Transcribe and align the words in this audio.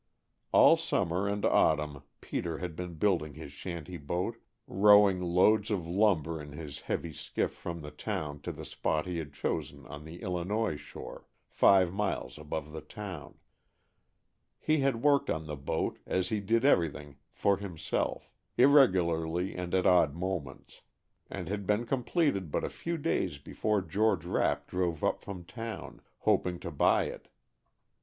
All 0.51 0.77
summer 0.77 1.27
and 1.27 1.45
autumn 1.45 2.01
Peter 2.21 2.57
had 2.57 2.75
been 2.75 2.95
building 2.95 3.35
his 3.35 3.51
shanty 3.51 3.97
boat, 3.97 4.35
rowing 4.65 5.21
loads 5.21 5.69
of 5.69 5.85
lumber 5.85 6.41
in 6.41 6.53
his 6.53 6.79
heavy 6.81 7.13
skiff 7.13 7.53
from 7.53 7.81
the 7.81 7.91
town 7.91 8.41
to 8.41 8.51
the 8.51 8.65
spot 8.65 9.05
he 9.05 9.19
had 9.19 9.31
chosen 9.31 9.85
on 9.85 10.03
the 10.03 10.23
Illinois 10.23 10.75
shore, 10.75 11.27
five 11.47 11.93
miles 11.93 12.39
above 12.39 12.71
the 12.71 12.81
town. 12.81 13.37
He 14.57 14.79
had 14.79 15.03
worked 15.03 15.29
on 15.29 15.45
the 15.45 15.55
boat, 15.55 15.99
as 16.07 16.29
he 16.29 16.39
did 16.39 16.65
everything 16.65 17.17
for 17.31 17.57
himself, 17.57 18.33
irregularly 18.57 19.53
and 19.55 19.71
at 19.75 19.85
odd 19.85 20.15
moments, 20.15 20.81
and 21.29 21.45
the 21.45 21.49
boat 21.49 21.51
had 21.51 21.67
been 21.67 21.85
completed 21.85 22.49
but 22.49 22.63
a 22.63 22.69
few 22.71 22.97
days 22.97 23.37
before 23.37 23.83
George 23.83 24.25
Rapp 24.25 24.65
drove 24.65 25.03
up 25.03 25.21
from 25.21 25.45
town, 25.45 26.01
hoping 26.21 26.59
to 26.61 26.71
buy 26.71 27.03
it. 27.03 27.27